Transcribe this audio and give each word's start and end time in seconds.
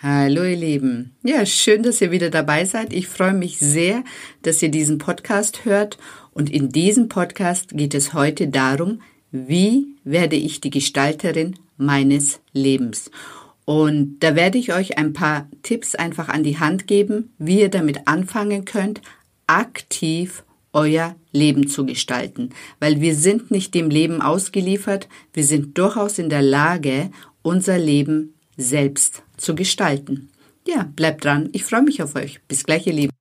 Hallo 0.00 0.44
ihr 0.44 0.56
Lieben. 0.56 1.16
Ja, 1.24 1.44
schön, 1.44 1.82
dass 1.82 2.00
ihr 2.00 2.12
wieder 2.12 2.30
dabei 2.30 2.64
seid. 2.64 2.92
Ich 2.92 3.08
freue 3.08 3.32
mich 3.32 3.58
sehr, 3.58 4.04
dass 4.42 4.62
ihr 4.62 4.68
diesen 4.68 4.98
Podcast 4.98 5.64
hört. 5.64 5.98
Und 6.32 6.50
in 6.50 6.68
diesem 6.68 7.08
Podcast 7.08 7.76
geht 7.76 7.94
es 7.94 8.14
heute 8.14 8.46
darum, 8.46 9.00
wie 9.32 9.96
werde 10.04 10.36
ich 10.36 10.60
die 10.60 10.70
Gestalterin 10.70 11.56
meines 11.78 12.38
Lebens. 12.52 13.10
Und 13.64 14.20
da 14.20 14.36
werde 14.36 14.56
ich 14.56 14.72
euch 14.72 14.98
ein 14.98 15.14
paar 15.14 15.48
Tipps 15.64 15.96
einfach 15.96 16.28
an 16.28 16.44
die 16.44 16.60
Hand 16.60 16.86
geben, 16.86 17.34
wie 17.38 17.58
ihr 17.58 17.68
damit 17.68 18.06
anfangen 18.06 18.64
könnt, 18.64 19.02
aktiv 19.48 20.44
euer 20.72 21.16
Leben 21.32 21.66
zu 21.66 21.84
gestalten. 21.84 22.50
Weil 22.78 23.00
wir 23.00 23.16
sind 23.16 23.50
nicht 23.50 23.74
dem 23.74 23.90
Leben 23.90 24.22
ausgeliefert, 24.22 25.08
wir 25.32 25.42
sind 25.42 25.76
durchaus 25.76 26.20
in 26.20 26.30
der 26.30 26.42
Lage, 26.42 27.10
unser 27.42 27.78
Leben 27.78 28.34
selbst 28.56 29.24
zu 29.38 29.54
gestalten. 29.54 30.30
Ja, 30.66 30.86
bleibt 30.94 31.24
dran. 31.24 31.48
Ich 31.52 31.64
freue 31.64 31.82
mich 31.82 32.02
auf 32.02 32.14
euch. 32.14 32.40
Bis 32.46 32.64
gleich, 32.64 32.86
ihr 32.86 32.92
Lieben. 32.92 33.12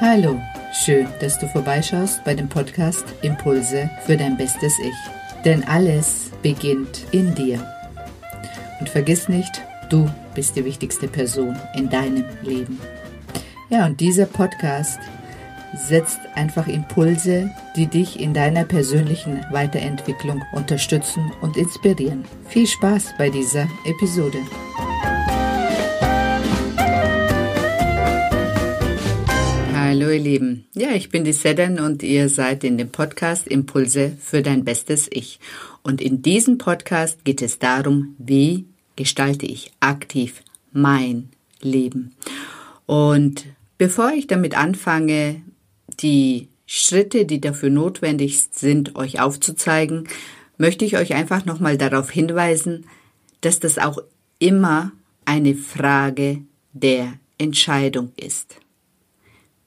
Hallo, 0.00 0.40
schön, 0.72 1.06
dass 1.20 1.38
du 1.38 1.48
vorbeischaust 1.48 2.22
bei 2.24 2.34
dem 2.34 2.48
Podcast 2.48 3.04
Impulse 3.22 3.90
für 4.04 4.16
dein 4.16 4.36
bestes 4.36 4.74
Ich. 4.78 5.44
Denn 5.44 5.64
alles 5.64 6.30
beginnt 6.42 7.06
in 7.10 7.34
dir. 7.34 7.66
Und 8.78 8.88
vergiss 8.88 9.28
nicht, 9.28 9.62
du 9.90 10.08
bist 10.34 10.56
die 10.56 10.64
wichtigste 10.64 11.08
Person 11.08 11.56
in 11.74 11.88
deinem 11.88 12.24
Leben. 12.42 12.80
Ja, 13.70 13.86
und 13.86 14.00
dieser 14.00 14.26
Podcast 14.26 14.98
setzt 15.74 16.20
einfach 16.34 16.68
Impulse, 16.68 17.50
die 17.76 17.86
dich 17.86 18.20
in 18.20 18.34
deiner 18.34 18.64
persönlichen 18.64 19.44
Weiterentwicklung 19.50 20.42
unterstützen 20.52 21.32
und 21.40 21.56
inspirieren. 21.56 22.24
Viel 22.48 22.66
Spaß 22.66 23.14
bei 23.16 23.30
dieser 23.30 23.68
Episode. 23.84 24.38
Hallo 29.74 30.10
ihr 30.10 30.20
Lieben. 30.20 30.66
Ja, 30.74 30.90
ich 30.92 31.10
bin 31.10 31.24
die 31.24 31.32
Sedan 31.32 31.78
und 31.78 32.02
ihr 32.02 32.28
seid 32.28 32.64
in 32.64 32.78
dem 32.78 32.90
Podcast 32.90 33.46
Impulse 33.46 34.16
für 34.20 34.42
dein 34.42 34.64
bestes 34.64 35.08
Ich. 35.10 35.38
Und 35.82 36.00
in 36.00 36.22
diesem 36.22 36.58
Podcast 36.58 37.24
geht 37.24 37.42
es 37.42 37.58
darum, 37.58 38.14
wie 38.18 38.66
gestalte 38.96 39.46
ich 39.46 39.72
aktiv 39.80 40.42
mein 40.72 41.30
Leben. 41.60 42.14
Und 42.86 43.46
bevor 43.78 44.12
ich 44.12 44.26
damit 44.26 44.56
anfange, 44.56 45.42
die 45.96 46.48
Schritte, 46.66 47.26
die 47.26 47.40
dafür 47.40 47.70
notwendig 47.70 48.48
sind, 48.50 48.96
euch 48.96 49.20
aufzuzeigen, 49.20 50.08
möchte 50.58 50.84
ich 50.84 50.96
euch 50.96 51.14
einfach 51.14 51.44
nochmal 51.44 51.76
darauf 51.76 52.10
hinweisen, 52.10 52.86
dass 53.40 53.60
das 53.60 53.78
auch 53.78 53.98
immer 54.38 54.92
eine 55.24 55.54
Frage 55.54 56.42
der 56.72 57.14
Entscheidung 57.38 58.12
ist. 58.16 58.56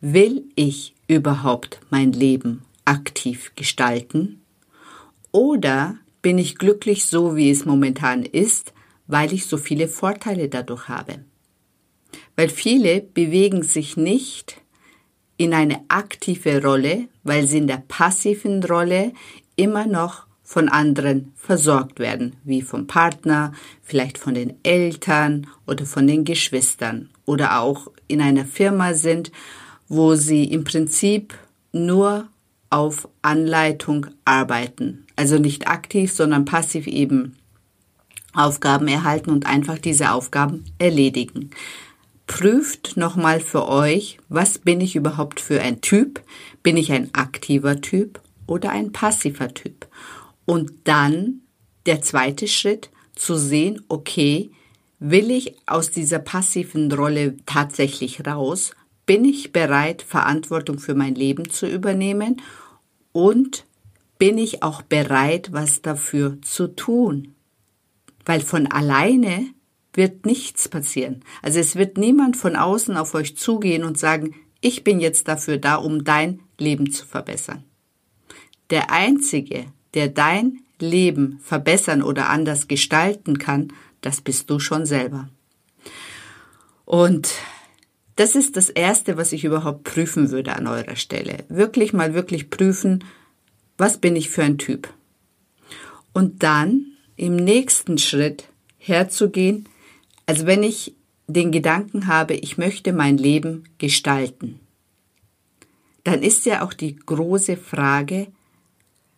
Will 0.01 0.43
ich 0.55 0.93
überhaupt 1.07 1.79
mein 1.89 2.11
Leben 2.11 2.63
aktiv 2.85 3.51
gestalten? 3.55 4.41
Oder 5.31 5.97
bin 6.21 6.37
ich 6.37 6.57
glücklich 6.57 7.05
so, 7.05 7.35
wie 7.35 7.51
es 7.51 7.65
momentan 7.65 8.23
ist, 8.23 8.73
weil 9.07 9.33
ich 9.33 9.45
so 9.45 9.57
viele 9.57 9.87
Vorteile 9.87 10.49
dadurch 10.49 10.87
habe? 10.87 11.19
Weil 12.35 12.49
viele 12.49 13.01
bewegen 13.01 13.63
sich 13.63 13.97
nicht 13.97 14.61
in 15.37 15.53
eine 15.53 15.81
aktive 15.87 16.61
Rolle, 16.63 17.07
weil 17.23 17.47
sie 17.47 17.57
in 17.57 17.67
der 17.67 17.83
passiven 17.87 18.63
Rolle 18.63 19.13
immer 19.55 19.85
noch 19.85 20.25
von 20.43 20.69
anderen 20.69 21.33
versorgt 21.35 21.99
werden, 21.99 22.35
wie 22.43 22.61
vom 22.61 22.87
Partner, 22.87 23.51
vielleicht 23.81 24.17
von 24.17 24.35
den 24.35 24.53
Eltern 24.63 25.47
oder 25.65 25.85
von 25.85 26.05
den 26.05 26.23
Geschwistern 26.23 27.09
oder 27.25 27.59
auch 27.59 27.91
in 28.07 28.21
einer 28.21 28.45
Firma 28.45 28.93
sind, 28.93 29.31
wo 29.87 30.15
sie 30.15 30.45
im 30.45 30.63
Prinzip 30.63 31.33
nur 31.71 32.27
auf 32.69 33.07
Anleitung 33.21 34.07
arbeiten. 34.23 35.05
Also 35.15 35.39
nicht 35.39 35.67
aktiv, 35.67 36.13
sondern 36.13 36.45
passiv 36.45 36.87
eben 36.87 37.35
Aufgaben 38.33 38.87
erhalten 38.87 39.31
und 39.31 39.45
einfach 39.45 39.79
diese 39.79 40.11
Aufgaben 40.11 40.65
erledigen 40.77 41.51
prüft 42.27 42.97
nochmal 42.97 43.39
für 43.39 43.67
euch, 43.67 44.17
was 44.29 44.57
bin 44.57 44.81
ich 44.81 44.95
überhaupt 44.95 45.39
für 45.39 45.61
ein 45.61 45.81
Typ? 45.81 46.21
Bin 46.63 46.77
ich 46.77 46.91
ein 46.91 47.13
aktiver 47.13 47.81
Typ 47.81 48.21
oder 48.47 48.71
ein 48.71 48.91
passiver 48.91 49.53
Typ? 49.53 49.87
Und 50.45 50.71
dann 50.85 51.41
der 51.85 52.01
zweite 52.01 52.47
Schritt, 52.47 52.89
zu 53.15 53.37
sehen, 53.37 53.81
okay, 53.87 54.51
will 54.99 55.31
ich 55.31 55.55
aus 55.65 55.91
dieser 55.91 56.19
passiven 56.19 56.91
Rolle 56.91 57.37
tatsächlich 57.45 58.25
raus? 58.25 58.71
Bin 59.05 59.23
ich 59.25 59.51
bereit, 59.51 60.01
Verantwortung 60.01 60.79
für 60.79 60.95
mein 60.95 61.15
Leben 61.15 61.49
zu 61.49 61.67
übernehmen? 61.67 62.41
Und 63.11 63.65
bin 64.17 64.37
ich 64.37 64.63
auch 64.63 64.81
bereit, 64.81 65.49
was 65.51 65.81
dafür 65.81 66.37
zu 66.41 66.67
tun? 66.67 67.35
Weil 68.25 68.41
von 68.41 68.67
alleine 68.67 69.47
wird 69.97 70.25
nichts 70.25 70.69
passieren. 70.69 71.23
Also 71.41 71.59
es 71.59 71.75
wird 71.75 71.97
niemand 71.97 72.37
von 72.37 72.55
außen 72.55 72.97
auf 72.97 73.13
euch 73.13 73.37
zugehen 73.37 73.83
und 73.83 73.97
sagen, 73.97 74.35
ich 74.61 74.83
bin 74.83 74.99
jetzt 74.99 75.27
dafür 75.27 75.57
da, 75.57 75.75
um 75.75 76.03
dein 76.03 76.41
Leben 76.57 76.91
zu 76.91 77.05
verbessern. 77.05 77.63
Der 78.69 78.91
Einzige, 78.91 79.65
der 79.93 80.07
dein 80.07 80.59
Leben 80.79 81.39
verbessern 81.43 82.01
oder 82.01 82.29
anders 82.29 82.67
gestalten 82.67 83.37
kann, 83.37 83.71
das 84.01 84.21
bist 84.21 84.49
du 84.49 84.59
schon 84.59 84.85
selber. 84.85 85.29
Und 86.85 87.33
das 88.15 88.35
ist 88.35 88.55
das 88.55 88.69
Erste, 88.69 89.17
was 89.17 89.33
ich 89.33 89.43
überhaupt 89.43 89.83
prüfen 89.83 90.31
würde 90.31 90.55
an 90.55 90.67
eurer 90.67 90.95
Stelle. 90.95 91.43
Wirklich 91.49 91.91
mal 91.91 92.13
wirklich 92.13 92.49
prüfen, 92.49 93.03
was 93.77 93.97
bin 93.97 94.15
ich 94.15 94.29
für 94.29 94.43
ein 94.43 94.57
Typ. 94.57 94.93
Und 96.13 96.43
dann 96.43 96.93
im 97.17 97.35
nächsten 97.35 97.97
Schritt 97.97 98.45
herzugehen, 98.77 99.67
also 100.25 100.45
wenn 100.45 100.63
ich 100.63 100.95
den 101.27 101.51
Gedanken 101.51 102.07
habe, 102.07 102.35
ich 102.35 102.57
möchte 102.57 102.93
mein 102.93 103.17
Leben 103.17 103.63
gestalten, 103.77 104.59
dann 106.03 106.21
ist 106.21 106.45
ja 106.45 106.63
auch 106.63 106.73
die 106.73 106.95
große 106.95 107.57
Frage, 107.57 108.27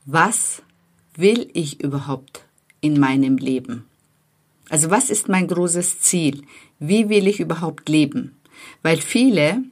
was 0.05 0.61
will 1.15 1.49
ich 1.53 1.81
überhaupt 1.81 2.45
in 2.79 2.99
meinem 2.99 3.37
Leben? 3.37 3.85
Also 4.69 4.89
was 4.89 5.09
ist 5.09 5.27
mein 5.27 5.47
großes 5.47 5.99
Ziel? 5.99 6.43
Wie 6.79 7.09
will 7.09 7.27
ich 7.27 7.39
überhaupt 7.39 7.89
leben? 7.89 8.35
Weil 8.83 8.97
viele 8.97 9.63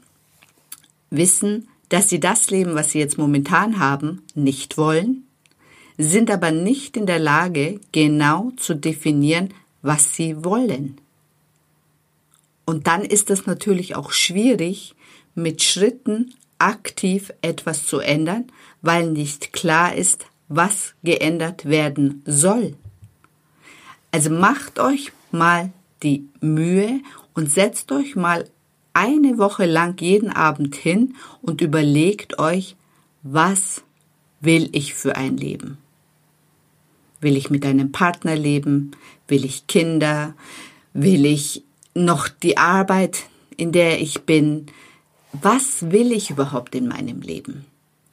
wissen, 1.10 1.68
dass 1.90 2.10
sie 2.10 2.20
das 2.20 2.50
Leben, 2.50 2.76
was 2.76 2.92
sie 2.92 3.00
jetzt 3.00 3.18
momentan 3.18 3.80
haben, 3.80 4.24
nicht 4.34 4.78
wollen, 4.78 5.26
sind 5.98 6.30
aber 6.30 6.52
nicht 6.52 6.98
in 6.98 7.06
der 7.06 7.20
Lage, 7.20 7.80
genau 7.92 8.52
zu 8.58 8.76
definieren, 8.76 9.54
was 9.82 10.16
sie 10.16 10.44
wollen. 10.44 11.00
Und 12.66 12.88
dann 12.88 13.04
ist 13.06 13.30
es 13.30 13.46
natürlich 13.46 13.96
auch 13.96 14.12
schwierig, 14.12 14.96
mit 15.36 15.62
Schritten 15.62 16.34
aktiv 16.58 17.32
etwas 17.42 17.86
zu 17.86 18.00
ändern, 18.00 18.46
weil 18.82 19.12
nicht 19.12 19.54
klar 19.54 19.96
ist, 19.96 20.26
was 20.48 20.94
geändert 21.04 21.66
werden 21.66 22.24
soll. 22.26 22.76
Also 24.12 24.30
macht 24.30 24.80
euch 24.80 25.12
mal 25.32 25.72
die 26.04 26.28
Mühe 26.40 27.02
und 27.34 27.52
setzt 27.52 27.92
euch 27.92 28.16
mal 28.16 28.50
eine 28.94 29.38
Woche 29.38 29.66
lang 29.66 30.00
jeden 30.00 30.30
Abend 30.30 30.76
hin 30.76 31.16
und 31.42 31.62
überlegt 31.62 32.40
euch, 32.40 32.78
was 33.24 33.84
will 34.40 34.70
ich 34.72 34.94
für 34.94 35.18
ein 35.18 35.36
Leben? 35.36 35.78
Will 37.20 37.36
ich 37.36 37.50
mit 37.50 37.66
einem 37.66 37.92
Partner 37.92 38.36
leben? 38.36 38.92
Will 39.28 39.44
ich 39.44 39.68
Kinder? 39.68 40.36
Will 40.94 41.26
ich 41.26 41.64
noch 41.96 42.28
die 42.28 42.58
Arbeit, 42.58 43.24
in 43.58 43.72
der 43.72 44.02
ich 44.02 44.24
bin. 44.24 44.68
Was 45.32 45.90
will 45.90 46.12
ich 46.12 46.30
überhaupt 46.30 46.76
in 46.76 46.88
meinem 46.88 47.22
Leben? 47.22 47.66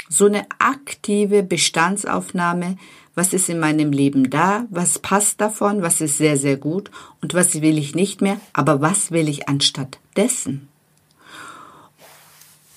So 0.09 0.27
eine 0.27 0.47
aktive 0.59 1.43
Bestandsaufnahme, 1.43 2.77
was 3.15 3.33
ist 3.33 3.49
in 3.49 3.59
meinem 3.59 3.93
Leben 3.93 4.31
da, 4.31 4.67
was 4.71 4.99
passt 4.99 5.41
davon, 5.41 5.83
was 5.83 6.01
ist 6.01 6.17
sehr, 6.17 6.37
sehr 6.37 6.57
gut 6.57 6.91
und 7.21 7.35
was 7.35 7.61
will 7.61 7.77
ich 7.77 7.95
nicht 7.95 8.21
mehr, 8.21 8.41
aber 8.53 8.81
was 8.81 9.11
will 9.11 9.29
ich 9.29 9.49
anstatt 9.49 9.99
dessen? 10.17 10.69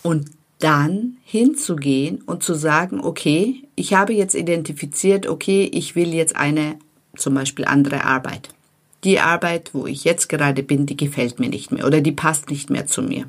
Und 0.01 0.31
dann 0.59 1.17
hinzugehen 1.23 2.21
und 2.21 2.43
zu 2.43 2.53
sagen, 2.53 3.01
okay, 3.01 3.63
ich 3.75 3.93
habe 3.93 4.13
jetzt 4.13 4.35
identifiziert, 4.35 5.27
okay, 5.27 5.69
ich 5.73 5.95
will 5.95 6.13
jetzt 6.13 6.35
eine 6.35 6.77
zum 7.15 7.33
Beispiel 7.33 7.65
andere 7.65 8.03
Arbeit 8.05 8.54
die 9.05 9.19
Arbeit, 9.19 9.73
wo 9.73 9.87
ich 9.87 10.03
jetzt 10.03 10.27
gerade 10.27 10.63
bin, 10.63 10.85
die 10.85 10.97
gefällt 10.97 11.39
mir 11.39 11.49
nicht 11.49 11.71
mehr 11.71 11.85
oder 11.85 12.01
die 12.01 12.11
passt 12.11 12.49
nicht 12.49 12.69
mehr 12.69 12.87
zu 12.87 13.01
mir. 13.01 13.25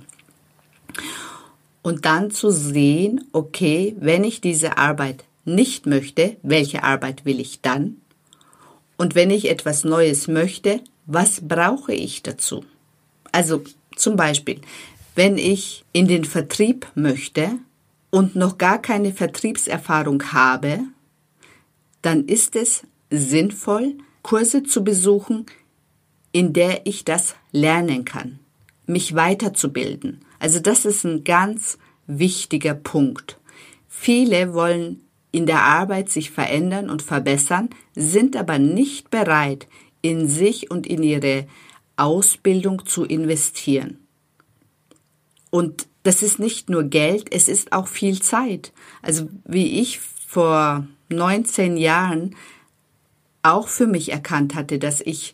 Und 1.83 2.05
dann 2.05 2.31
zu 2.31 2.51
sehen, 2.51 3.29
okay, 3.33 3.95
wenn 4.01 4.25
ich 4.25 4.41
diese 4.41 4.79
Arbeit 4.79 5.25
nicht 5.45 5.87
möchte, 5.87 6.37
welche 6.43 6.83
Arbeit 6.83 7.25
will 7.25 7.39
ich 7.39 7.61
dann? 7.61 7.99
Und 8.97 9.15
wenn 9.15 9.31
ich 9.31 9.49
etwas 9.49 9.85
Neues 9.85 10.27
möchte, 10.27 10.81
was 11.05 11.47
brauche 11.47 11.95
ich 11.95 12.23
dazu? 12.23 12.65
Also 13.31 13.63
zum 13.95 14.17
Beispiel, 14.17 14.61
wenn 15.15 15.39
ich 15.39 15.85
in 15.93 16.09
den 16.09 16.25
Vertrieb 16.25 16.87
möchte 16.95 17.53
und 18.11 18.35
noch 18.35 18.59
gar 18.59 18.81
keine 18.81 19.13
Vertriebserfahrung 19.13 20.33
habe, 20.33 20.81
dann 22.03 22.25
ist 22.27 22.57
es 22.57 22.83
sinnvoll, 23.11 23.95
Kurse 24.23 24.65
zu 24.65 24.83
besuchen, 24.83 25.47
in 26.37 26.53
der 26.53 26.85
ich 26.85 27.03
das 27.03 27.35
lernen 27.51 28.05
kann, 28.05 28.41
mich 28.85 29.15
weiterzubilden. 29.15 30.21
Also 30.39 30.61
das 30.61 30.85
ist 30.85 31.03
ein 31.03 31.25
ganz 31.25 31.79
wichtiger 32.07 32.75
Punkt. 32.75 33.39
Viele 33.89 34.53
wollen 34.53 35.01
in 35.33 35.47
der 35.47 35.63
Arbeit 35.63 36.11
sich 36.11 36.31
verändern 36.31 36.91
und 36.91 37.01
verbessern, 37.01 37.71
sind 37.95 38.37
aber 38.37 38.59
nicht 38.59 39.09
bereit, 39.09 39.67
in 40.03 40.29
sich 40.29 40.71
und 40.71 40.87
in 40.87 41.03
ihre 41.03 41.47
Ausbildung 41.97 42.85
zu 42.85 43.07
investieren. 43.07 43.99
Und 45.49 45.87
das 46.03 46.21
ist 46.21 46.39
nicht 46.39 46.69
nur 46.69 46.85
Geld, 46.85 47.33
es 47.33 47.49
ist 47.49 47.73
auch 47.73 47.89
viel 47.89 48.21
Zeit. 48.21 48.75
Also 49.01 49.31
wie 49.47 49.81
ich 49.81 50.01
vor 50.01 50.87
19 51.09 51.79
Jahren 51.79 52.37
auch 53.43 53.69
für 53.69 53.87
mich 53.87 54.13
erkannt 54.13 54.55
hatte, 54.55 54.79
dass 54.79 55.01
ich 55.01 55.33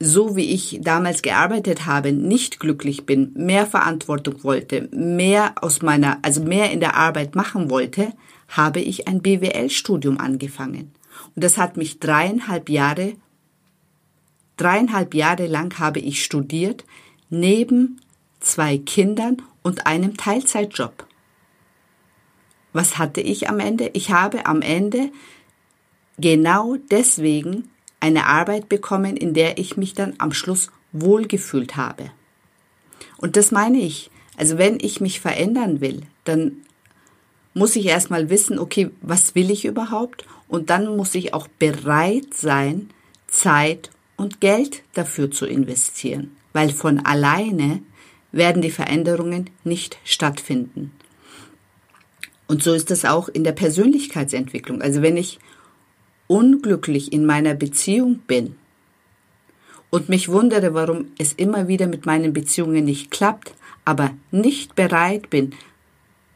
so 0.00 0.36
wie 0.36 0.52
ich 0.52 0.78
damals 0.82 1.22
gearbeitet 1.22 1.86
habe, 1.86 2.12
nicht 2.12 2.60
glücklich 2.60 3.04
bin, 3.04 3.32
mehr 3.34 3.66
Verantwortung 3.66 4.44
wollte, 4.44 4.88
mehr 4.92 5.54
aus 5.60 5.82
meiner, 5.82 6.18
also 6.22 6.42
mehr 6.42 6.70
in 6.70 6.80
der 6.80 6.94
Arbeit 6.94 7.34
machen 7.34 7.68
wollte, 7.68 8.12
habe 8.48 8.80
ich 8.80 9.08
ein 9.08 9.22
BWL-Studium 9.22 10.18
angefangen. 10.18 10.92
Und 11.34 11.44
das 11.44 11.58
hat 11.58 11.76
mich 11.76 11.98
dreieinhalb 11.98 12.68
Jahre, 12.68 13.14
dreieinhalb 14.56 15.14
Jahre 15.14 15.46
lang 15.46 15.78
habe 15.78 15.98
ich 15.98 16.24
studiert, 16.24 16.84
neben 17.28 18.00
zwei 18.40 18.78
Kindern 18.78 19.42
und 19.62 19.86
einem 19.86 20.16
Teilzeitjob. 20.16 21.06
Was 22.72 22.98
hatte 22.98 23.20
ich 23.20 23.48
am 23.48 23.58
Ende? 23.58 23.90
Ich 23.94 24.12
habe 24.12 24.46
am 24.46 24.62
Ende 24.62 25.10
genau 26.18 26.76
deswegen 26.90 27.70
eine 28.00 28.26
Arbeit 28.26 28.68
bekommen, 28.68 29.16
in 29.16 29.34
der 29.34 29.58
ich 29.58 29.76
mich 29.76 29.94
dann 29.94 30.14
am 30.18 30.32
Schluss 30.32 30.70
wohlgefühlt 30.92 31.76
habe. 31.76 32.10
Und 33.16 33.36
das 33.36 33.50
meine 33.50 33.78
ich. 33.78 34.10
Also 34.36 34.56
wenn 34.56 34.78
ich 34.80 35.00
mich 35.00 35.20
verändern 35.20 35.80
will, 35.80 36.02
dann 36.24 36.58
muss 37.54 37.74
ich 37.76 37.86
erstmal 37.86 38.30
wissen, 38.30 38.58
okay, 38.58 38.90
was 39.00 39.34
will 39.34 39.50
ich 39.50 39.64
überhaupt? 39.64 40.24
Und 40.46 40.70
dann 40.70 40.96
muss 40.96 41.14
ich 41.14 41.34
auch 41.34 41.48
bereit 41.58 42.32
sein, 42.34 42.90
Zeit 43.26 43.90
und 44.16 44.40
Geld 44.40 44.82
dafür 44.94 45.30
zu 45.30 45.44
investieren. 45.46 46.36
Weil 46.52 46.70
von 46.70 47.00
alleine 47.00 47.82
werden 48.30 48.62
die 48.62 48.70
Veränderungen 48.70 49.50
nicht 49.64 49.98
stattfinden. 50.04 50.92
Und 52.46 52.62
so 52.62 52.72
ist 52.72 52.90
es 52.90 53.04
auch 53.04 53.28
in 53.28 53.44
der 53.44 53.52
Persönlichkeitsentwicklung. 53.52 54.80
Also 54.80 55.02
wenn 55.02 55.16
ich 55.16 55.38
unglücklich 56.28 57.12
in 57.12 57.26
meiner 57.26 57.54
Beziehung 57.54 58.20
bin 58.26 58.54
und 59.90 60.08
mich 60.08 60.28
wundere, 60.28 60.74
warum 60.74 61.06
es 61.18 61.32
immer 61.32 61.68
wieder 61.68 61.86
mit 61.86 62.06
meinen 62.06 62.32
Beziehungen 62.32 62.84
nicht 62.84 63.10
klappt, 63.10 63.54
aber 63.84 64.10
nicht 64.30 64.74
bereit 64.74 65.30
bin, 65.30 65.54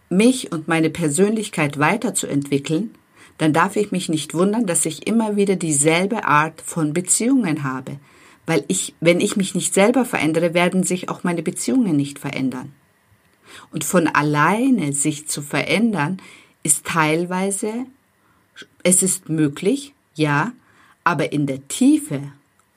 mich 0.09 0.53
und 0.53 0.69
meine 0.69 0.91
Persönlichkeit 0.91 1.79
weiterzuentwickeln, 1.79 2.95
dann 3.39 3.53
darf 3.53 3.77
ich 3.77 3.93
mich 3.93 4.09
nicht 4.09 4.35
wundern, 4.35 4.67
dass 4.67 4.87
ich 4.87 5.07
immer 5.07 5.37
wieder 5.37 5.57
dieselbe 5.57 6.25
Art 6.25 6.61
von 6.61 6.93
Beziehungen 6.93 7.63
habe. 7.63 7.99
Weil 8.47 8.65
ich, 8.69 8.95
wenn 9.01 9.21
ich 9.21 9.37
mich 9.37 9.55
nicht 9.55 9.75
selber 9.75 10.05
verändere, 10.05 10.55
werden 10.55 10.83
sich 10.83 11.09
auch 11.09 11.25
meine 11.25 11.43
Beziehungen 11.43 11.97
nicht 11.97 12.19
verändern. 12.19 12.73
Und 13.71 13.85
von 13.85 14.07
alleine 14.07 14.93
sich 14.93 15.29
zu 15.29 15.43
verändern, 15.43 16.21
ist 16.63 16.87
teilweise, 16.87 17.87
es 18.83 19.03
ist 19.03 19.29
möglich, 19.29 19.95
ja, 20.15 20.53
aber 21.05 21.33
in 21.33 21.47
der 21.47 21.67
Tiefe 21.69 22.21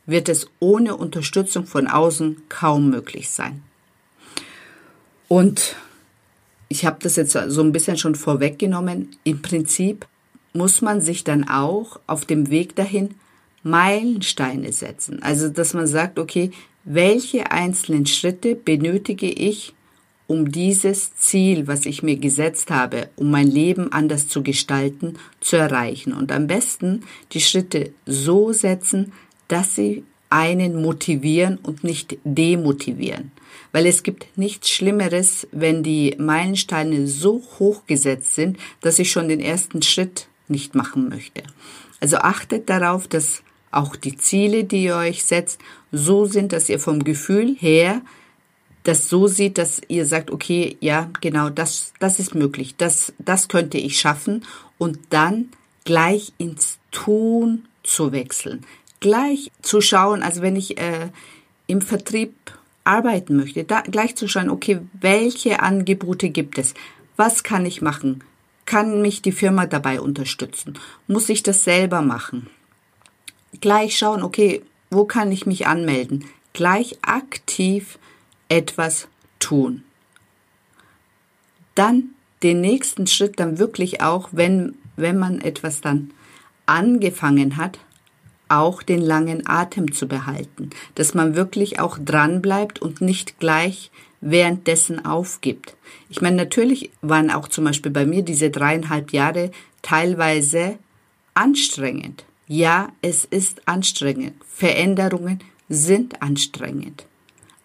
wird 0.06 0.30
es 0.30 0.48
ohne 0.60 0.96
Unterstützung 0.96 1.66
von 1.66 1.88
außen 1.88 2.44
kaum 2.50 2.90
möglich 2.90 3.30
sein. 3.30 3.64
Und 5.28 5.76
ich 6.68 6.86
habe 6.86 6.98
das 7.02 7.16
jetzt 7.16 7.34
so 7.48 7.62
ein 7.62 7.72
bisschen 7.72 7.98
schon 7.98 8.16
vorweggenommen. 8.16 9.16
Im 9.24 9.42
Prinzip 9.42 10.08
muss 10.54 10.82
man 10.82 11.02
sich 11.02 11.24
dann 11.24 11.48
auch 11.48 12.00
auf 12.08 12.26
dem 12.26 12.50
Weg 12.50 12.76
dahin 12.76 13.16
Meilensteine 13.64 14.72
setzen. 14.72 15.22
Also, 15.24 15.50
dass 15.50 15.74
man 15.74 15.88
sagt, 15.88 16.20
okay, 16.20 16.52
welche 16.84 17.52
einzelnen 17.52 18.06
Schritte 18.06 18.56
benötige 18.56 19.30
ich, 19.30 19.74
um 20.28 20.52
dieses 20.52 21.16
Ziel, 21.16 21.68
was 21.68 21.86
ich 21.86 22.02
mir 22.02 22.18
gesetzt 22.18 22.72
habe, 22.72 23.10
um 23.16 23.30
mein 23.32 23.48
Leben 23.48 23.92
anders 23.92 24.28
zu 24.28 24.44
gestalten, 24.44 25.18
zu 25.40 25.56
erreichen. 25.56 26.14
Und 26.14 26.32
am 26.32 26.48
besten 26.48 27.04
die 27.32 27.42
Schritte 27.42 27.92
so 28.06 28.52
setzen, 28.52 29.14
dass 29.48 29.76
sie 29.76 30.04
einen 30.30 30.82
motivieren 30.82 31.58
und 31.58 31.84
nicht 31.84 32.18
demotivieren. 32.24 33.32
Weil 33.72 33.86
es 33.86 34.04
gibt 34.04 34.26
nichts 34.38 34.70
Schlimmeres, 34.70 35.48
wenn 35.52 35.84
die 35.84 36.16
Meilensteine 36.18 37.08
so 37.08 37.44
hoch 37.60 37.84
gesetzt 37.86 38.36
sind, 38.36 38.58
dass 38.82 39.00
ich 39.00 39.12
schon 39.12 39.28
den 39.28 39.40
ersten 39.40 39.82
Schritt 39.82 40.28
nicht 40.48 40.76
machen 40.76 41.10
möchte. 41.10 41.44
Also 42.00 42.18
achtet 42.18 42.70
darauf, 42.70 43.08
dass 43.08 43.44
auch 43.72 43.96
die 43.96 44.18
Ziele, 44.18 44.64
die 44.64 44.84
ihr 44.86 44.96
euch 44.96 45.26
setzt, 45.26 45.60
so 45.92 46.26
sind, 46.26 46.54
dass 46.54 46.70
ihr 46.70 46.80
vom 46.80 47.04
Gefühl 47.04 47.56
her 47.60 48.02
das 48.86 49.10
so 49.10 49.28
sieht, 49.28 49.58
dass 49.58 49.82
ihr 49.88 50.06
sagt, 50.06 50.32
okay, 50.32 50.78
ja, 50.80 51.10
genau, 51.20 51.50
das, 51.50 51.92
das 52.00 52.20
ist 52.20 52.36
möglich, 52.36 52.76
das, 52.78 53.14
das 53.18 53.48
könnte 53.48 53.80
ich 53.80 54.00
schaffen 54.00 54.46
und 54.78 55.00
dann 55.10 55.50
gleich 55.86 56.34
ins 56.38 56.78
Tun 56.92 57.66
zu 57.84 58.12
wechseln, 58.12 58.64
gleich 59.00 59.52
zu 59.62 59.82
schauen, 59.82 60.22
also 60.22 60.42
wenn 60.42 60.56
ich 60.56 60.78
äh, 60.78 61.10
im 61.66 61.82
Vertrieb 61.82 62.36
arbeiten 62.84 63.36
möchte, 63.36 63.64
da 63.64 63.82
gleich 63.82 64.16
zu 64.16 64.28
schauen, 64.28 64.52
okay, 64.52 64.80
welche 64.94 65.62
Angebote 65.62 66.30
gibt 66.30 66.60
es, 66.60 66.76
was 67.18 67.44
kann 67.44 67.66
ich 67.66 67.82
machen, 67.82 68.24
kann 68.66 69.02
mich 69.02 69.24
die 69.24 69.32
Firma 69.32 69.66
dabei 69.66 70.00
unterstützen, 70.00 70.78
muss 71.08 71.30
ich 71.30 71.42
das 71.42 71.64
selber 71.64 72.04
machen, 72.04 72.48
gleich 73.62 73.98
schauen, 73.98 74.22
okay, 74.22 74.62
wo 74.92 75.06
kann 75.06 75.32
ich 75.32 75.48
mich 75.48 75.66
anmelden, 75.66 76.26
gleich 76.54 77.00
aktiv 77.02 77.98
etwas 78.50 79.08
tun. 79.40 79.84
Dann 81.76 82.16
den 82.44 82.62
nächsten 82.62 83.08
Schritt 83.08 83.40
dann 83.40 83.60
wirklich 83.60 84.02
auch, 84.02 84.30
wenn, 84.32 84.76
wenn 84.96 85.18
man 85.18 85.42
etwas 85.42 85.82
dann 85.82 86.12
angefangen 86.66 87.58
hat, 87.58 87.80
auch 88.48 88.84
den 88.84 89.02
langen 89.02 89.48
Atem 89.48 89.92
zu 89.92 90.08
behalten, 90.08 90.70
dass 90.96 91.14
man 91.14 91.36
wirklich 91.36 91.80
auch 91.80 91.98
dran 91.98 92.42
bleibt 92.42 92.80
und 92.80 93.02
nicht 93.02 93.40
gleich 93.40 93.92
währenddessen 94.22 95.04
aufgibt. 95.04 95.76
Ich 96.10 96.22
meine, 96.22 96.36
natürlich 96.36 96.92
waren 97.02 97.32
auch 97.32 97.48
zum 97.48 97.66
Beispiel 97.66 97.92
bei 97.92 98.06
mir 98.06 98.22
diese 98.22 98.50
dreieinhalb 98.50 99.12
Jahre 99.12 99.52
teilweise 99.82 100.78
anstrengend. 101.34 102.24
Ja, 102.48 102.90
es 103.02 103.26
ist 103.26 103.68
anstrengend. 103.68 104.36
Veränderungen 104.48 105.40
sind 105.68 106.22
anstrengend 106.22 107.06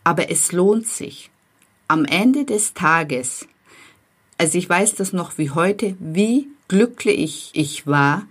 aber 0.04 0.30
es 0.30 0.52
lohnt 0.52 0.86
sich. 0.86 1.30
Am 1.88 2.04
Ende 2.04 2.44
des 2.44 2.74
Tages, 2.74 3.46
also 4.38 4.56
ich 4.56 4.68
weiß 4.68 4.94
das 4.94 5.12
noch 5.12 5.38
wie 5.38 5.50
heute, 5.50 5.96
wie 5.98 6.48
glücklich 6.68 7.50
ich 7.52 7.86
war, 7.86 8.26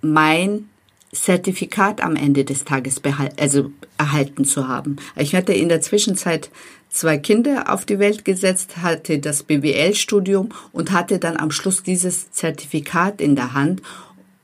mein 0.00 0.68
Zertifikat 1.12 2.02
am 2.02 2.16
Ende 2.16 2.44
des 2.44 2.64
Tages 2.64 3.00
also 3.38 3.70
erhalten 3.98 4.44
zu 4.44 4.68
haben. 4.68 4.96
Ich 5.16 5.34
hatte 5.34 5.52
in 5.52 5.68
der 5.68 5.80
Zwischenzeit 5.80 6.50
zwei 6.90 7.18
Kinder 7.18 7.72
auf 7.72 7.84
die 7.84 7.98
Welt 7.98 8.24
gesetzt, 8.24 8.78
hatte 8.78 9.18
das 9.18 9.42
BWL-Studium 9.42 10.50
und 10.72 10.92
hatte 10.92 11.18
dann 11.18 11.36
am 11.36 11.50
Schluss 11.50 11.82
dieses 11.82 12.30
Zertifikat 12.30 13.20
in 13.20 13.36
der 13.36 13.54
Hand 13.54 13.82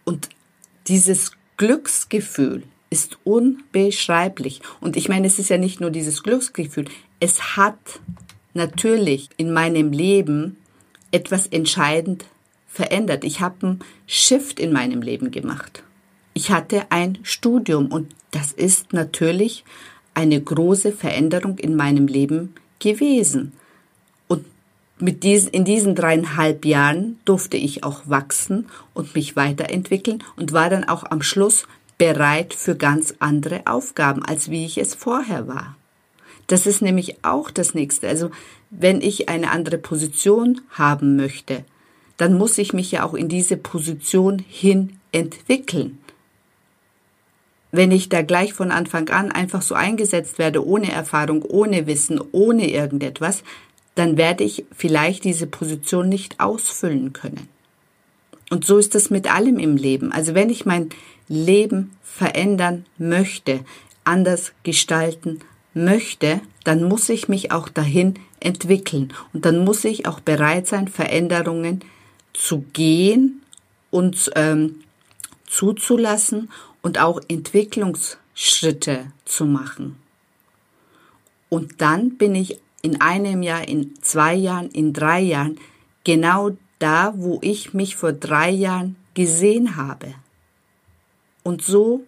und 0.05 0.29
dieses 0.87 1.33
Glücksgefühl, 1.57 2.63
ist 2.91 3.19
unbeschreiblich. 3.25 4.61
Und 4.81 4.97
ich 4.97 5.09
meine, 5.09 5.29
es 5.29 5.39
ist 5.39 5.49
ja 5.49 5.59
nicht 5.59 5.81
nur 5.81 5.91
dieses 5.91 6.23
Glücksgefühl. 6.23 6.87
Es 7.21 7.57
hat 7.57 7.79
natürlich 8.53 9.29
in 9.37 9.53
meinem 9.53 9.93
Leben 9.93 10.57
etwas 11.13 11.47
entscheidend 11.47 12.27
verändert. 12.67 13.25
Ich 13.25 13.41
habe 13.41 13.67
einen 13.67 13.81
Shift 14.07 14.61
in 14.61 14.73
meinem 14.73 15.03
Leben 15.03 15.31
gemacht. 15.31 15.83
Ich 16.35 16.51
hatte 16.51 16.91
ein 16.91 17.19
Studium 17.23 17.87
und 17.87 18.15
das 18.31 18.53
ist 18.53 18.93
natürlich 18.93 19.65
eine 20.15 20.41
große 20.41 20.93
Veränderung 20.93 21.59
in 21.59 21.77
meinem 21.77 22.07
Leben 22.07 22.55
gewesen. 22.79 23.53
Und 24.29 24.45
mit 24.99 25.23
diesen, 25.23 25.51
in 25.51 25.65
diesen 25.65 25.95
dreieinhalb 25.95 26.65
Jahren 26.65 27.19
durfte 27.25 27.57
ich 27.57 27.85
auch 27.85 28.03
wachsen 28.09 28.67
und 28.95 29.15
mich 29.15 29.37
weiterentwickeln 29.37 30.23
und 30.37 30.53
war 30.53 30.71
dann 30.71 30.85
auch 30.85 31.05
am 31.11 31.23
Schluss 31.23 31.67
bereit 32.01 32.55
für 32.55 32.77
ganz 32.77 33.15
andere 33.19 33.67
Aufgaben, 33.67 34.25
als 34.25 34.51
wie 34.51 34.65
ich 34.65 34.79
es 34.79 34.95
vorher 34.95 35.47
war. 35.49 35.77
Das 36.47 36.67
ist 36.67 36.81
nämlich 36.81 37.27
auch 37.27 37.51
das 37.51 37.75
nächste. 37.75 38.09
Also 38.09 38.31
wenn 38.71 39.03
ich 39.03 39.29
eine 39.29 39.51
andere 39.51 39.77
Position 39.77 40.63
haben 40.71 41.17
möchte, 41.17 41.63
dann 42.17 42.39
muss 42.39 42.57
ich 42.57 42.73
mich 42.73 42.91
ja 42.91 43.05
auch 43.05 43.13
in 43.13 43.29
diese 43.29 43.59
Position 43.59 44.39
hin 44.49 44.99
entwickeln. 45.13 45.99
Wenn 47.71 47.91
ich 47.91 48.09
da 48.09 48.23
gleich 48.23 48.55
von 48.55 48.71
Anfang 48.71 49.11
an 49.11 49.31
einfach 49.31 49.61
so 49.61 49.75
eingesetzt 49.75 50.39
werde, 50.39 50.67
ohne 50.67 50.91
Erfahrung, 50.91 51.43
ohne 51.43 51.87
Wissen, 51.87 52.19
ohne 52.33 52.71
irgendetwas, 52.71 53.43
dann 53.95 54.17
werde 54.17 54.43
ich 54.43 54.65
vielleicht 54.75 55.25
diese 55.25 55.47
Position 55.47 56.09
nicht 56.09 56.41
ausfüllen 56.41 57.13
können. 57.13 57.47
Und 58.49 58.65
so 58.65 58.79
ist 58.79 58.95
es 58.95 59.11
mit 59.11 59.31
allem 59.31 59.59
im 59.59 59.77
Leben. 59.77 60.13
Also 60.13 60.35
wenn 60.35 60.49
ich 60.49 60.65
mein 60.65 60.89
Leben 61.31 61.97
verändern 62.03 62.85
möchte, 62.99 63.65
anders 64.05 64.53
gestalten 64.65 65.39
möchte, 65.73 66.41
dann 66.65 66.83
muss 66.83 67.09
ich 67.09 67.29
mich 67.29 67.53
auch 67.53 67.69
dahin 67.69 68.15
entwickeln. 68.41 69.15
Und 69.33 69.47
dann 69.47 69.65
muss 69.65 69.85
ich 69.85 70.07
auch 70.07 70.21
bereit 70.21 70.67
sein, 70.67 70.89
Veränderungen 70.89 71.85
zu 72.33 72.65
gehen 72.73 73.43
und 73.91 74.31
ähm, 74.35 74.83
zuzulassen 75.47 76.51
und 76.83 76.99
auch 77.01 77.21
Entwicklungsschritte 77.29 79.13
zu 79.25 79.47
machen. 79.47 79.97
Und 81.49 81.81
dann 81.81 82.17
bin 82.17 82.35
ich 82.35 82.59
in 82.83 83.01
einem 83.01 83.43
Jahr, 83.43 83.69
in 83.69 83.95
zwei 84.03 84.35
Jahren, 84.35 84.71
in 84.71 84.93
drei 84.93 85.21
Jahren 85.21 85.59
genau 86.03 86.51
da, 86.79 87.13
wo 87.17 87.39
ich 87.43 87.73
mich 87.73 87.95
vor 87.95 88.13
drei 88.13 88.51
Jahren 88.51 88.97
gesehen 89.15 89.77
habe. 89.77 90.15
Und 91.43 91.63
so 91.63 92.05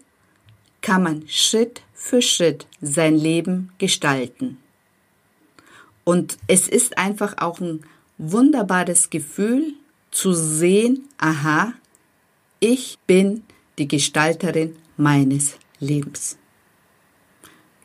kann 0.81 1.03
man 1.03 1.29
Schritt 1.29 1.83
für 1.95 2.23
Schritt 2.23 2.67
sein 2.81 3.17
Leben 3.17 3.73
gestalten. 3.79 4.59
Und 6.05 6.37
es 6.49 6.69
ist 6.69 6.99
einfach 6.99 7.39
auch 7.39 7.61
ein 7.61 7.85
wunderbares 8.19 9.11
Gefühl 9.11 9.75
zu 10.11 10.33
sehen, 10.33 11.09
aha, 11.19 11.73
ich 12.61 12.99
bin 13.07 13.45
die 13.79 13.89
Gestalterin 13.89 14.77
meines 14.97 15.57
Lebens. 15.81 16.37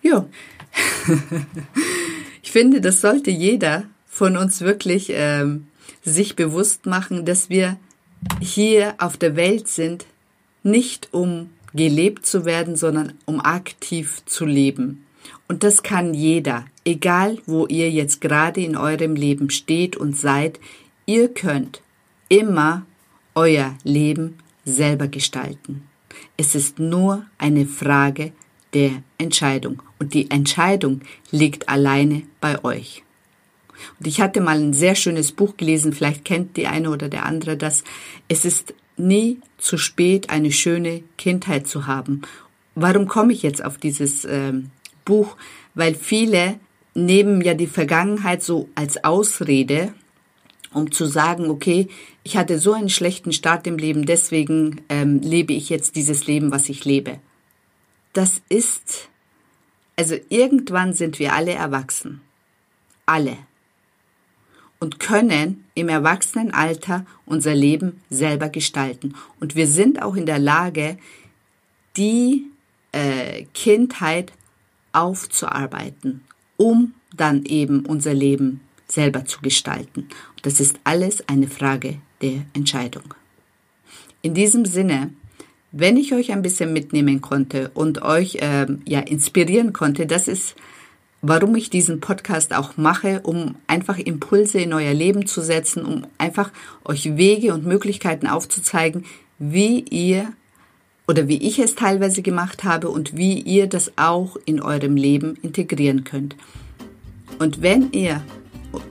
Ja, 0.01 0.27
ich 2.41 2.51
finde, 2.51 2.81
das 2.81 3.01
sollte 3.01 3.31
jeder 3.31 3.85
von 4.05 4.37
uns 4.37 4.61
wirklich 4.61 5.07
ähm, 5.11 5.67
sich 6.03 6.35
bewusst 6.35 6.85
machen, 6.85 7.25
dass 7.25 7.49
wir 7.49 7.77
hier 8.41 8.95
auf 8.97 9.17
der 9.17 9.35
Welt 9.35 9.67
sind, 9.67 10.05
nicht 10.67 11.09
um 11.13 11.49
gelebt 11.73 12.25
zu 12.25 12.45
werden, 12.45 12.75
sondern 12.75 13.13
um 13.25 13.39
aktiv 13.39 14.21
zu 14.25 14.45
leben. 14.45 15.05
Und 15.47 15.63
das 15.63 15.83
kann 15.83 16.13
jeder, 16.13 16.65
egal 16.85 17.37
wo 17.45 17.65
ihr 17.65 17.89
jetzt 17.89 18.21
gerade 18.21 18.61
in 18.61 18.75
eurem 18.75 19.15
Leben 19.15 19.49
steht 19.49 19.95
und 19.95 20.17
seid, 20.17 20.59
ihr 21.05 21.29
könnt 21.33 21.81
immer 22.29 22.85
euer 23.35 23.75
Leben 23.83 24.37
selber 24.65 25.07
gestalten. 25.07 25.83
Es 26.35 26.55
ist 26.55 26.79
nur 26.79 27.25
eine 27.37 27.65
Frage 27.65 28.31
der 28.73 28.91
Entscheidung 29.17 29.81
und 29.99 30.13
die 30.13 30.29
Entscheidung 30.29 31.01
liegt 31.31 31.69
alleine 31.69 32.23
bei 32.41 32.63
euch. 32.63 33.03
Und 33.99 34.07
ich 34.07 34.21
hatte 34.21 34.41
mal 34.41 34.59
ein 34.59 34.73
sehr 34.73 34.95
schönes 34.95 35.31
Buch 35.31 35.55
gelesen, 35.55 35.93
vielleicht 35.93 36.25
kennt 36.25 36.57
die 36.57 36.67
eine 36.67 36.89
oder 36.89 37.09
der 37.09 37.25
andere 37.25 37.57
das. 37.57 37.83
Es 38.27 38.43
ist 38.43 38.73
nie 38.97 39.39
zu 39.57 39.77
spät, 39.77 40.29
eine 40.29 40.51
schöne 40.51 41.03
Kindheit 41.17 41.67
zu 41.67 41.87
haben. 41.87 42.21
Warum 42.75 43.07
komme 43.07 43.33
ich 43.33 43.43
jetzt 43.43 43.63
auf 43.63 43.77
dieses 43.77 44.25
äh, 44.25 44.53
Buch? 45.05 45.35
Weil 45.73 45.95
viele 45.95 46.59
nehmen 46.93 47.41
ja 47.41 47.53
die 47.53 47.67
Vergangenheit 47.67 48.43
so 48.43 48.69
als 48.75 49.03
Ausrede, 49.03 49.93
um 50.73 50.91
zu 50.91 51.05
sagen, 51.05 51.49
okay, 51.49 51.87
ich 52.23 52.37
hatte 52.37 52.59
so 52.59 52.73
einen 52.73 52.89
schlechten 52.89 53.31
Start 53.31 53.67
im 53.67 53.77
Leben, 53.77 54.05
deswegen 54.05 54.81
ähm, 54.89 55.21
lebe 55.21 55.53
ich 55.53 55.69
jetzt 55.69 55.95
dieses 55.95 56.27
Leben, 56.27 56.51
was 56.51 56.69
ich 56.69 56.85
lebe. 56.85 57.19
Das 58.13 58.41
ist, 58.49 59.09
also 59.95 60.15
irgendwann 60.29 60.93
sind 60.93 61.19
wir 61.19 61.33
alle 61.33 61.53
erwachsen. 61.53 62.21
Alle 63.05 63.37
und 64.79 64.99
können 64.99 65.65
im 65.73 65.89
Erwachsenenalter 65.89 67.05
unser 67.25 67.55
Leben 67.55 68.01
selber 68.09 68.49
gestalten. 68.49 69.15
Und 69.39 69.55
wir 69.55 69.67
sind 69.67 70.01
auch 70.01 70.15
in 70.15 70.25
der 70.25 70.39
Lage, 70.39 70.97
die 71.95 72.45
äh, 72.91 73.45
Kindheit 73.53 74.31
aufzuarbeiten, 74.91 76.21
um 76.57 76.93
dann 77.15 77.45
eben 77.45 77.85
unser 77.85 78.13
Leben 78.13 78.61
selber 78.87 79.25
zu 79.25 79.41
gestalten. 79.41 80.01
Und 80.35 80.45
das 80.45 80.59
ist 80.59 80.79
alles 80.83 81.27
eine 81.27 81.47
Frage 81.47 81.99
der 82.21 82.45
Entscheidung. 82.53 83.13
In 84.21 84.33
diesem 84.33 84.65
Sinne, 84.65 85.11
wenn 85.71 85.97
ich 85.97 86.13
euch 86.13 86.31
ein 86.31 86.41
bisschen 86.41 86.73
mitnehmen 86.73 87.21
konnte 87.21 87.69
und 87.73 88.01
euch 88.01 88.35
äh, 88.35 88.67
ja 88.85 88.99
inspirieren 88.99 89.73
konnte, 89.73 90.05
das 90.05 90.27
ist 90.27 90.55
warum 91.21 91.55
ich 91.55 91.69
diesen 91.69 91.99
Podcast 91.99 92.53
auch 92.53 92.77
mache, 92.77 93.21
um 93.23 93.55
einfach 93.67 93.97
Impulse 93.97 94.59
in 94.59 94.73
euer 94.73 94.93
Leben 94.93 95.25
zu 95.25 95.41
setzen, 95.41 95.85
um 95.85 96.07
einfach 96.17 96.51
euch 96.85 97.17
Wege 97.17 97.53
und 97.53 97.65
Möglichkeiten 97.65 98.27
aufzuzeigen, 98.27 99.05
wie 99.39 99.81
ihr 99.81 100.33
oder 101.07 101.27
wie 101.27 101.37
ich 101.37 101.59
es 101.59 101.75
teilweise 101.75 102.21
gemacht 102.21 102.63
habe 102.63 102.89
und 102.89 103.15
wie 103.15 103.39
ihr 103.39 103.67
das 103.67 103.93
auch 103.95 104.37
in 104.45 104.61
eurem 104.61 104.95
Leben 104.95 105.35
integrieren 105.41 106.03
könnt. 106.03 106.35
Und 107.39 107.61
wenn 107.61 107.91
ihr 107.93 108.21